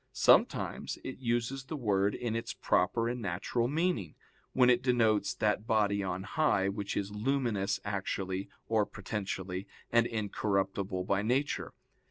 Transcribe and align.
Sometimes 0.13 0.97
it 1.03 1.19
uses 1.19 1.65
the 1.65 1.75
word 1.75 2.15
in 2.15 2.35
its 2.35 2.53
proper 2.55 3.07
and 3.07 3.21
natural 3.21 3.67
meaning, 3.67 4.15
when 4.51 4.67
it 4.67 4.81
denotes 4.81 5.35
that 5.35 5.67
body 5.67 6.01
on 6.01 6.23
high 6.23 6.69
which 6.69 6.97
is 6.97 7.11
luminous 7.11 7.79
actually 7.85 8.49
or 8.67 8.83
potentially, 8.87 9.67
and 9.91 10.07
incorruptible 10.07 11.03
by 11.03 11.21
nature. 11.21 11.75